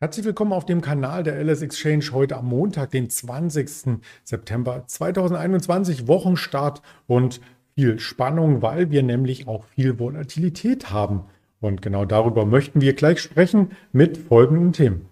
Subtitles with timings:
[0.00, 3.98] Herzlich willkommen auf dem Kanal der LS Exchange heute am Montag, den 20.
[4.22, 7.40] September 2021, Wochenstart und
[7.74, 11.24] viel Spannung, weil wir nämlich auch viel Volatilität haben.
[11.58, 15.06] Und genau darüber möchten wir gleich sprechen mit folgenden Themen.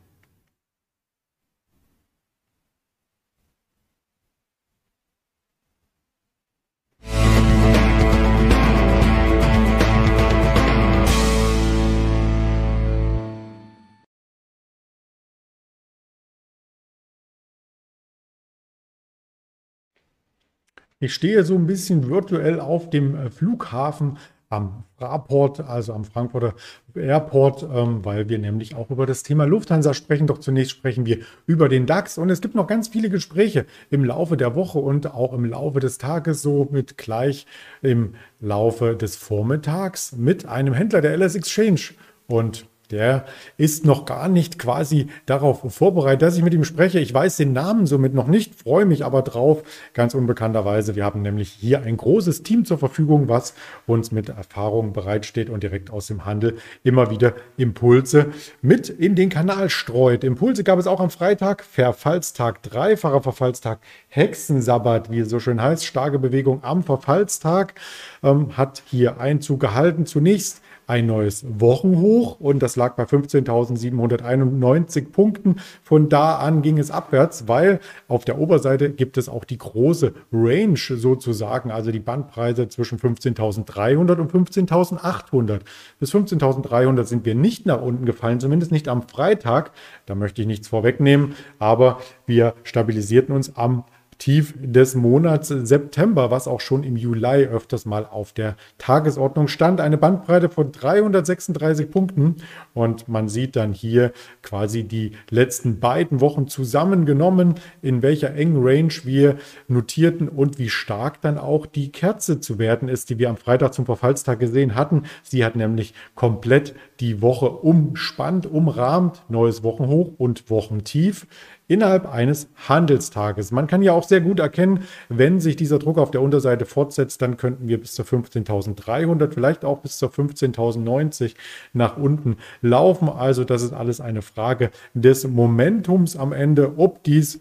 [20.99, 24.17] Ich stehe so ein bisschen virtuell auf dem äh, Flughafen
[24.49, 26.55] am Fraport, also am Frankfurter
[26.95, 30.27] Airport, ähm, weil wir nämlich auch über das Thema Lufthansa sprechen.
[30.27, 34.05] Doch zunächst sprechen wir über den DAX und es gibt noch ganz viele Gespräche im
[34.05, 37.47] Laufe der Woche und auch im Laufe des Tages, so mit gleich
[37.83, 41.81] im Laufe des Vormittags mit einem Händler der LS Exchange.
[42.29, 43.25] Und der
[43.57, 46.99] ist noch gar nicht quasi darauf vorbereitet, dass ich mit ihm spreche.
[47.01, 49.63] Ich weiß den Namen somit noch nicht, freue mich aber drauf,
[49.95, 50.95] ganz unbekannterweise.
[50.95, 53.55] Wir haben nämlich hier ein großes Team zur Verfügung, was
[53.87, 58.27] uns mit Erfahrung bereitsteht und direkt aus dem Handel immer wieder Impulse
[58.63, 60.25] mit in den Kanal streut.
[60.25, 65.85] Impulse gab es auch am Freitag, Verfallstag, dreifacher Verfallstag, Hexensabbat, wie es so schön heißt,
[65.85, 67.75] starke Bewegung am Verfallstag,
[68.23, 70.07] ähm, hat hier Einzug gehalten.
[70.07, 75.57] Zunächst ein neues Wochenhoch und das lag bei 15.791 Punkten.
[75.83, 80.15] Von da an ging es abwärts, weil auf der Oberseite gibt es auch die große
[80.33, 85.61] Range sozusagen, also die Bandbreite zwischen 15.300 und 15.800.
[85.99, 89.73] Bis 15.300 sind wir nicht nach unten gefallen, zumindest nicht am Freitag.
[90.07, 93.83] Da möchte ich nichts vorwegnehmen, aber wir stabilisierten uns am
[94.19, 99.81] Tief des Monats September, was auch schon im Juli öfters mal auf der Tagesordnung stand.
[99.81, 102.37] Eine Bandbreite von 336 Punkten
[102.73, 104.13] und man sieht dann hier
[104.43, 109.37] quasi die letzten beiden Wochen zusammengenommen, in welcher engen Range wir
[109.69, 113.75] notierten und wie stark dann auch die Kerze zu werden ist, die wir am Freitag
[113.75, 115.03] zum Verfallstag gesehen hatten.
[115.23, 121.27] Sie hat nämlich komplett die Woche umspannt, umrahmt, neues Wochenhoch und Wochentief
[121.69, 123.51] innerhalb eines Handelstages.
[123.51, 127.21] Man kann ja auch sehr gut erkennen, wenn sich dieser Druck auf der Unterseite fortsetzt,
[127.23, 131.35] dann könnten wir bis zur 15.300, vielleicht auch bis zur 15.090
[131.73, 133.09] nach unten laufen.
[133.09, 137.41] Also das ist alles eine Frage des Momentums am Ende, ob dies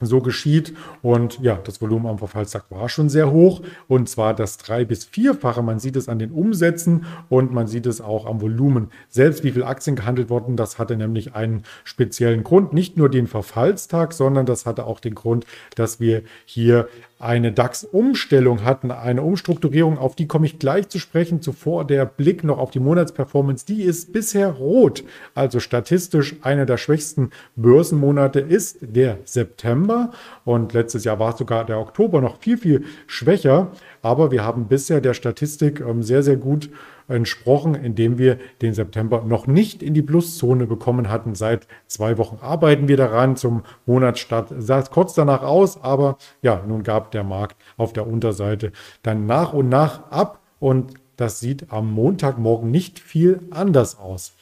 [0.00, 0.74] so geschieht.
[1.02, 5.04] Und ja, das Volumen am Verfallstag war schon sehr hoch und zwar das drei- bis
[5.04, 5.62] vierfache.
[5.62, 9.52] Man sieht es an den Umsätzen und man sieht es auch am Volumen selbst, wie
[9.52, 10.56] viele Aktien gehandelt wurden.
[10.56, 15.14] Das hatte nämlich einen speziellen Grund, nicht nur den Verfallstag, sondern das hatte auch den
[15.14, 16.88] Grund, dass wir hier
[17.20, 21.42] eine DAX-Umstellung hatten, eine Umstrukturierung, auf die komme ich gleich zu sprechen.
[21.42, 25.02] Zuvor der Blick noch auf die Monatsperformance, die ist bisher rot.
[25.34, 30.12] Also statistisch einer der schwächsten Börsenmonate ist der September
[30.44, 33.72] und letztes Jahr war sogar der Oktober noch viel, viel schwächer.
[34.00, 36.70] Aber wir haben bisher der Statistik ähm, sehr, sehr gut
[37.08, 41.34] entsprochen, indem wir den September noch nicht in die Pluszone bekommen hatten.
[41.34, 43.36] Seit zwei Wochen arbeiten wir daran.
[43.36, 48.06] Zum Monatsstart sah es kurz danach aus, aber ja, nun gab der Markt auf der
[48.06, 54.34] Unterseite dann nach und nach ab und das sieht am Montagmorgen nicht viel anders aus.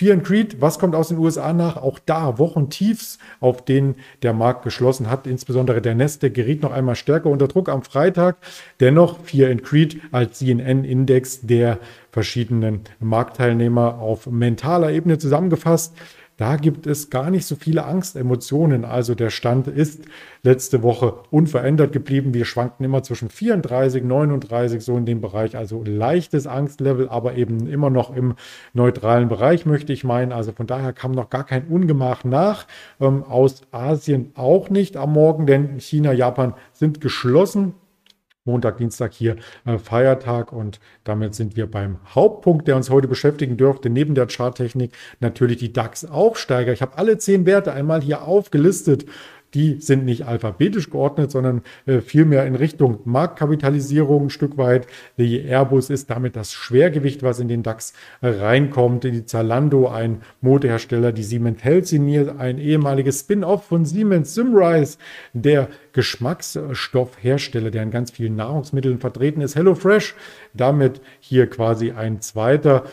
[0.00, 1.76] Fear and Creed, was kommt aus den USA nach?
[1.76, 5.26] Auch da Wochentiefs, auf denen der Markt geschlossen hat.
[5.26, 8.38] Insbesondere der Nasdaq geriet noch einmal stärker unter Druck am Freitag.
[8.80, 11.80] Dennoch Fear and Creed als CNN-Index der
[12.12, 15.94] verschiedenen Marktteilnehmer auf mentaler Ebene zusammengefasst.
[16.40, 18.86] Da gibt es gar nicht so viele Angstemotionen.
[18.86, 20.06] Also der Stand ist
[20.42, 22.32] letzte Woche unverändert geblieben.
[22.32, 25.54] Wir schwankten immer zwischen 34, 39, so in dem Bereich.
[25.54, 28.36] Also leichtes Angstlevel, aber eben immer noch im
[28.72, 30.32] neutralen Bereich, möchte ich meinen.
[30.32, 32.66] Also von daher kam noch gar kein Ungemach nach.
[33.02, 37.74] Ähm, aus Asien auch nicht am Morgen, denn China, Japan sind geschlossen.
[38.44, 40.52] Montag, Dienstag hier äh, Feiertag.
[40.52, 45.58] Und damit sind wir beim Hauptpunkt, der uns heute beschäftigen dürfte, neben der Charttechnik natürlich
[45.58, 46.72] die DAX-Aufsteiger.
[46.72, 49.04] Ich habe alle zehn Werte einmal hier aufgelistet
[49.54, 54.86] die sind nicht alphabetisch geordnet, sondern äh, vielmehr in Richtung Marktkapitalisierung ein Stück weit.
[55.18, 59.04] Die Airbus ist damit das Schwergewicht, was in den DAX äh, reinkommt.
[59.04, 64.98] Die Zalando, ein Modehersteller, die Siemens Healthineer, ein ehemaliges Spin-off von Siemens Simrise,
[65.32, 69.56] der Geschmacksstoffhersteller, der in ganz vielen Nahrungsmitteln vertreten ist.
[69.56, 70.14] HelloFresh,
[70.54, 72.84] damit hier quasi ein zweiter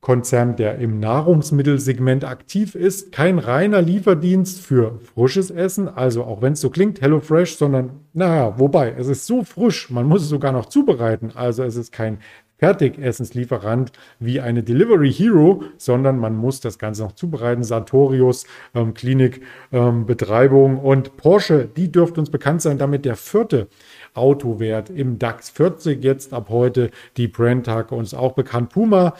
[0.00, 3.12] Konzern, der im Nahrungsmittelsegment aktiv ist.
[3.12, 8.58] Kein reiner Lieferdienst für frisches Essen, also auch wenn es so klingt, HelloFresh, sondern naja,
[8.58, 11.32] wobei, es ist so frisch, man muss es sogar noch zubereiten.
[11.34, 12.18] Also es ist kein
[12.58, 17.64] Fertigessenslieferant wie eine Delivery Hero, sondern man muss das Ganze noch zubereiten.
[17.64, 23.68] Sartorius, ähm, Klinikbetreibung ähm, und Porsche, die dürfte uns bekannt sein, damit der vierte
[24.14, 26.90] Autowert im DAX 40 jetzt ab heute.
[27.18, 28.70] Die Brandtag uns auch bekannt.
[28.70, 29.14] Puma,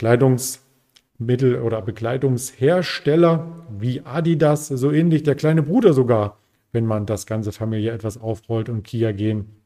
[0.00, 6.38] Kleidungsmittel oder Bekleidungshersteller wie Adidas, so ähnlich der kleine Bruder sogar,
[6.72, 9.56] wenn man das ganze Familie etwas aufrollt und Kia gehen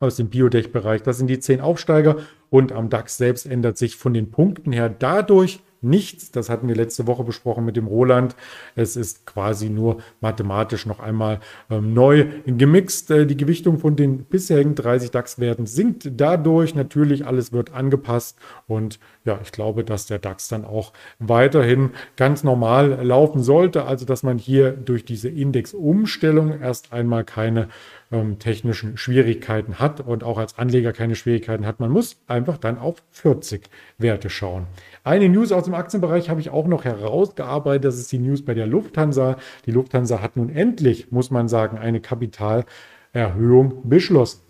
[0.00, 1.02] aus dem Biotech-Bereich.
[1.02, 2.16] Das sind die zehn Aufsteiger
[2.48, 6.30] und am DAX selbst ändert sich von den Punkten her dadurch nichts.
[6.30, 8.36] Das hatten wir letzte Woche besprochen mit dem Roland.
[8.74, 11.40] Es ist quasi nur mathematisch noch einmal
[11.70, 13.10] ähm, neu gemixt.
[13.10, 16.74] Äh, die Gewichtung von den bisherigen 30 DAX-Werten sinkt dadurch.
[16.74, 18.38] Natürlich, alles wird angepasst.
[18.66, 23.84] Und ja, ich glaube, dass der DAX dann auch weiterhin ganz normal laufen sollte.
[23.84, 27.68] Also, dass man hier durch diese Indexumstellung erst einmal keine
[28.12, 31.80] ähm, technischen Schwierigkeiten hat und auch als Anleger keine Schwierigkeiten hat.
[31.80, 33.68] Man muss einfach dann auf 40
[33.98, 34.66] Werte schauen.
[35.02, 37.86] Eine News aus dem Aktienbereich habe ich auch noch herausgearbeitet.
[37.86, 39.36] Das ist die News bei der Lufthansa.
[39.66, 44.42] Die Lufthansa hat nun endlich, muss man sagen, eine Kapitalerhöhung beschlossen.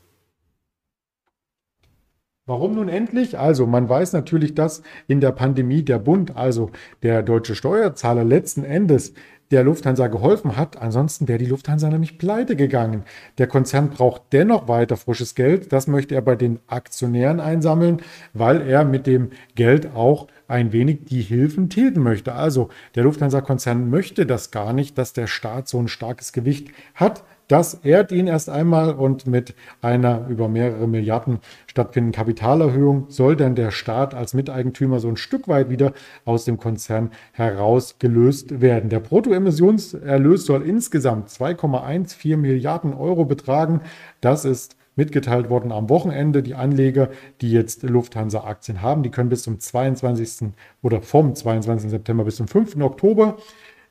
[2.45, 3.39] Warum nun endlich?
[3.39, 6.71] Also man weiß natürlich, dass in der Pandemie der Bund, also
[7.05, 9.15] der deutsche Steuerzahler letzten Endes
[9.53, 10.81] der Lufthansa geholfen hat.
[10.81, 13.05] Ansonsten wäre die Lufthansa nämlich pleite gegangen.
[13.39, 15.73] Der Konzern braucht dennoch weiter frisches Geld.
[15.73, 18.01] Das möchte er bei den Aktionären einsammeln,
[18.33, 22.33] weil er mit dem Geld auch ein wenig die Hilfen tilgen möchte.
[22.33, 27.23] Also der Lufthansa-Konzern möchte das gar nicht, dass der Staat so ein starkes Gewicht hat.
[27.53, 33.55] Das ehrt ihn erst einmal und mit einer über mehrere Milliarden stattfindenden Kapitalerhöhung soll dann
[33.55, 35.93] der Staat als Miteigentümer so ein Stück weit wieder
[36.25, 38.89] aus dem Konzern herausgelöst werden.
[38.89, 43.83] Der Bruttoemissionserlös soll insgesamt 2,14 Milliarden Euro betragen.
[44.23, 46.43] Das ist mitgeteilt worden am Wochenende.
[46.43, 47.11] Die Anleger,
[47.43, 50.53] die jetzt Lufthansa-Aktien haben, die können bis zum 22.
[50.81, 51.91] oder vom 22.
[51.91, 52.77] September bis zum 5.
[52.81, 53.37] Oktober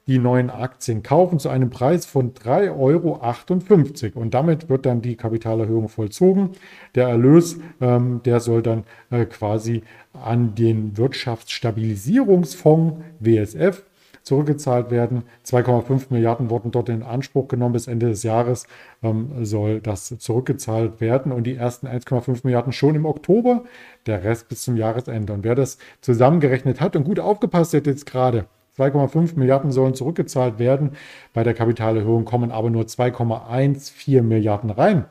[0.08, 4.22] die neuen Aktien kaufen zu einem Preis von 3,58 Euro.
[4.22, 6.52] Und damit wird dann die Kapitalerhöhung vollzogen.
[6.96, 9.84] Der Erlös, ähm, der soll dann äh, quasi
[10.14, 13.84] an den Wirtschaftsstabilisierungsfonds WSF
[14.24, 15.24] zurückgezahlt werden.
[15.46, 17.74] 2,5 Milliarden wurden dort in Anspruch genommen.
[17.74, 18.68] Bis Ende des Jahres
[19.04, 23.64] ähm, soll das zurückgezahlt werden und die ersten 1,5 Milliarden schon im Oktober,
[24.06, 25.34] der Rest bis zum Jahresende.
[25.34, 28.46] Und wer das zusammengerechnet hat und gut aufgepasst hat jetzt gerade,
[28.82, 30.92] 2,5 Milliarden sollen zurückgezahlt werden.
[31.34, 35.06] Bei der Kapitalerhöhung kommen aber nur 2,14 Milliarden rein.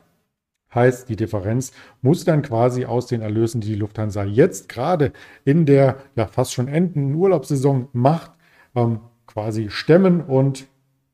[0.74, 5.12] Heißt, die Differenz muss dann quasi aus den Erlösen, die die Lufthansa jetzt gerade
[5.44, 8.32] in der ja fast schon endenden Urlaubssaison macht,
[8.76, 10.68] ähm, quasi stemmen und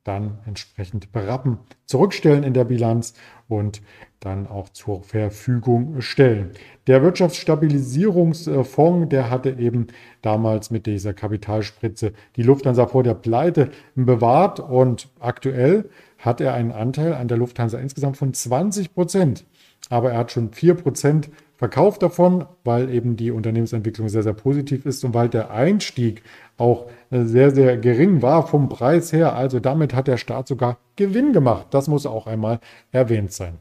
[0.05, 3.15] dann entsprechend berappen, zurückstellen in der Bilanz
[3.49, 3.83] und
[4.27, 6.51] dann auch zur Verfügung stellen.
[6.87, 9.87] Der Wirtschaftsstabilisierungsfonds, der hatte eben
[10.21, 15.89] damals mit dieser Kapitalspritze die Lufthansa vor der Pleite bewahrt und aktuell
[16.19, 19.45] hat er einen Anteil an der Lufthansa insgesamt von 20 Prozent.
[19.89, 24.87] Aber er hat schon 4 Prozent verkauft davon, weil eben die Unternehmensentwicklung sehr, sehr positiv
[24.87, 26.23] ist und weil der Einstieg
[26.59, 29.35] auch sehr, sehr gering war vom Preis her.
[29.35, 31.69] Also damit hat der Staat sogar Gewinn gemacht.
[31.71, 32.61] Das muss auch einmal
[32.93, 33.59] erwähnt sein.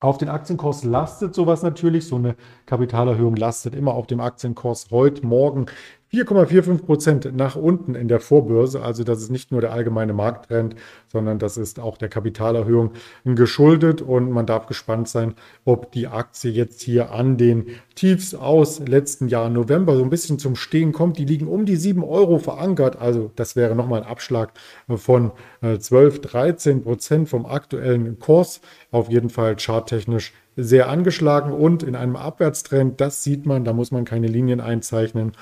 [0.00, 2.06] Auf den Aktienkurs lastet sowas natürlich.
[2.06, 2.36] So eine
[2.66, 4.92] Kapitalerhöhung lastet immer auf dem Aktienkurs.
[4.92, 5.66] Heute, morgen
[6.12, 8.80] 4,45 Prozent nach unten in der Vorbörse.
[8.80, 10.74] Also das ist nicht nur der allgemeine Markttrend,
[11.06, 12.92] sondern das ist auch der Kapitalerhöhung
[13.24, 14.00] geschuldet.
[14.00, 15.34] Und man darf gespannt sein,
[15.66, 20.38] ob die Aktie jetzt hier an den Tiefs aus letzten Jahr November so ein bisschen
[20.38, 21.18] zum Stehen kommt.
[21.18, 22.96] Die liegen um die 7 Euro verankert.
[22.96, 24.52] Also das wäre nochmal ein Abschlag
[24.88, 25.32] von
[25.78, 28.62] 12, äh, 13 Prozent vom aktuellen Kurs.
[28.90, 33.00] Auf jeden Fall charttechnisch sehr angeschlagen und in einem Abwärtstrend.
[33.00, 35.32] Das sieht man, da muss man keine Linien einzeichnen.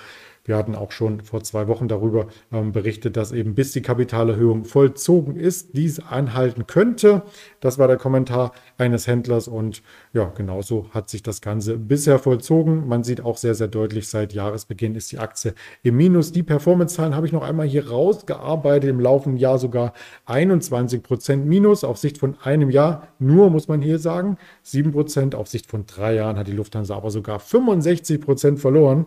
[0.47, 4.65] Wir hatten auch schon vor zwei Wochen darüber ähm, berichtet, dass eben bis die Kapitalerhöhung
[4.65, 7.23] vollzogen ist, dies anhalten könnte.
[7.61, 12.87] Das war der Kommentar eines Händlers und ja, genauso hat sich das Ganze bisher vollzogen.
[12.87, 16.31] Man sieht auch sehr, sehr deutlich, seit Jahresbeginn ist die Aktie im Minus.
[16.31, 19.95] Die Performance-Zahlen habe ich noch einmal hier rausgearbeitet, im laufenden Jahr sogar
[20.27, 23.09] 21 Prozent Minus auf Sicht von einem Jahr.
[23.19, 26.97] Nur muss man hier sagen, 7 Prozent auf Sicht von drei Jahren hat die Lufthansa
[26.97, 29.07] aber sogar 65 Prozent verloren.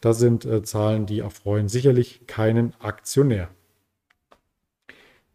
[0.00, 3.48] Das sind äh, Zahlen, die erfreuen sicherlich keinen Aktionär.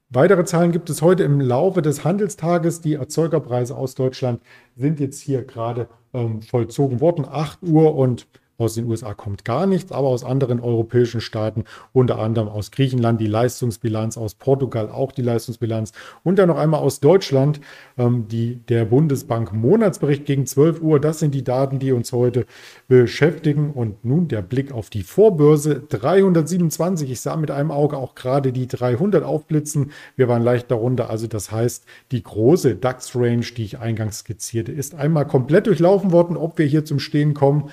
[0.10, 2.82] Weitere Zahlen gibt es heute im Laufe des Handelstages.
[2.82, 4.42] Die Erzeugerpreise aus Deutschland
[4.76, 7.26] sind jetzt hier gerade ähm, vollzogen worden.
[7.26, 12.20] 8 Uhr und Aus den USA kommt gar nichts, aber aus anderen europäischen Staaten, unter
[12.20, 15.92] anderem aus Griechenland die Leistungsbilanz, aus Portugal auch die Leistungsbilanz
[16.24, 17.60] und dann noch einmal aus Deutschland
[17.98, 21.00] ähm, die, der Bundesbank Monatsbericht gegen 12 Uhr.
[21.00, 22.46] Das sind die Daten, die uns heute
[22.88, 23.72] beschäftigen.
[23.72, 27.12] Und nun der Blick auf die Vorbörse 327.
[27.12, 29.92] Ich sah mit einem Auge auch gerade die 300 aufblitzen.
[30.16, 31.10] Wir waren leicht darunter.
[31.10, 36.38] Also das heißt, die große DAX-Range, die ich eingangs skizzierte, ist einmal komplett durchlaufen worden.
[36.38, 37.70] Ob wir hier zum Stehen kommen,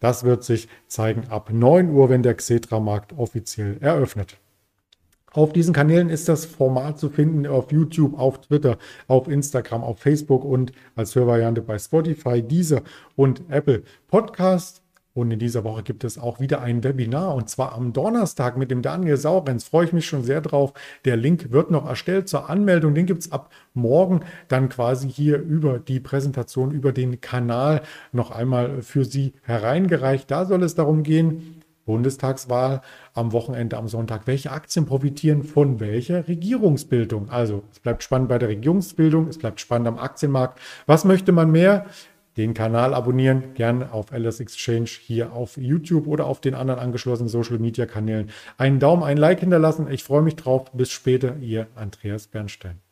[0.00, 4.38] das wird sich zeigen ab 9 Uhr, wenn der Xetra-Markt offiziell eröffnet.
[5.32, 9.98] Auf diesen Kanälen ist das Format zu finden auf YouTube, auf Twitter, auf Instagram, auf
[9.98, 12.82] Facebook und als Hörvariante bei Spotify, Deezer
[13.16, 14.85] und Apple Podcast.
[15.16, 18.70] Und in dieser Woche gibt es auch wieder ein Webinar und zwar am Donnerstag mit
[18.70, 19.64] dem Daniel Saurenz.
[19.64, 20.74] Freue ich mich schon sehr drauf.
[21.06, 22.94] Der Link wird noch erstellt zur Anmeldung.
[22.94, 27.80] Den gibt es ab morgen dann quasi hier über die Präsentation, über den Kanal
[28.12, 30.30] noch einmal für Sie hereingereicht.
[30.30, 32.82] Da soll es darum gehen, Bundestagswahl
[33.14, 34.26] am Wochenende, am Sonntag.
[34.26, 37.30] Welche Aktien profitieren von welcher Regierungsbildung?
[37.30, 40.60] Also es bleibt spannend bei der Regierungsbildung, es bleibt spannend am Aktienmarkt.
[40.84, 41.86] Was möchte man mehr?
[42.36, 47.28] Den Kanal abonnieren, gerne auf LS Exchange hier auf YouTube oder auf den anderen angeschlossenen
[47.28, 48.30] Social Media Kanälen.
[48.58, 49.90] Einen Daumen, ein Like hinterlassen.
[49.90, 50.70] Ich freue mich drauf.
[50.72, 52.85] Bis später, Ihr Andreas Bernstein.